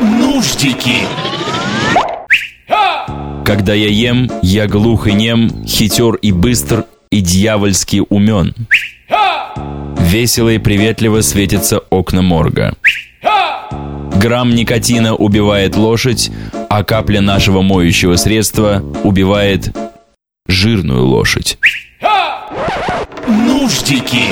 [0.00, 1.06] Нуждики.
[3.44, 8.54] Когда я ем, я глух и нем, хитер и быстр, и дьявольски умен.
[9.98, 12.74] Весело и приветливо светятся окна морга.
[14.14, 16.30] Грамм никотина убивает лошадь,
[16.68, 19.76] а капля нашего моющего средства убивает
[20.46, 21.58] жирную лошадь.
[23.26, 24.24] Нуждики.